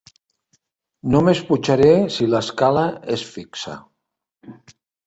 [1.15, 3.79] Només pujaré si l'escala és fixa.